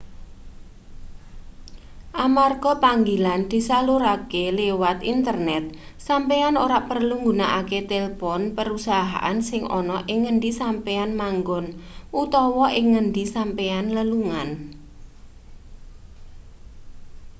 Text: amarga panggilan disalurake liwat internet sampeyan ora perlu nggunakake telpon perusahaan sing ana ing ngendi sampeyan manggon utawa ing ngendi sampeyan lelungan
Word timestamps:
amarga 2.25 2.71
panggilan 2.83 3.41
disalurake 3.53 4.45
liwat 4.59 4.97
internet 5.13 5.63
sampeyan 6.07 6.55
ora 6.65 6.79
perlu 6.89 7.15
nggunakake 7.21 7.79
telpon 7.91 8.41
perusahaan 8.57 9.37
sing 9.49 9.63
ana 9.79 9.97
ing 10.11 10.19
ngendi 10.23 10.51
sampeyan 10.61 11.11
manggon 11.21 11.65
utawa 12.23 12.65
ing 12.79 12.85
ngendi 12.93 13.23
sampeyan 13.35 13.85
lelungan 13.95 14.49